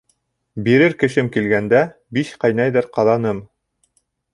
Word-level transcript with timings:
Бирер 0.67 0.95
кешем 1.03 1.29
килгәндә, 1.37 1.83
биш 2.19 2.35
ҡайнайҙыр 2.45 2.93
ҡаҙаным. 2.99 3.45